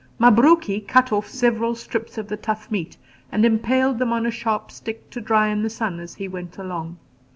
Mabruki 0.17 0.79
cut 0.81 1.11
off 1.11 1.29
several 1.29 1.75
strips 1.75 2.17
of 2.17 2.27
the 2.27 2.35
tough 2.35 2.71
meat 2.71 2.97
and 3.31 3.45
impaled 3.45 3.99
them 3.99 4.11
on 4.11 4.25
a 4.25 4.31
sharp 4.31 4.71
stick 4.71 5.11
to 5.11 5.21
dry 5.21 5.47
in 5.49 5.61
the 5.61 5.69
sun 5.69 5.99
as 5.99 6.15
he 6.15 6.27
went 6.27 6.57
along. 6.57 6.97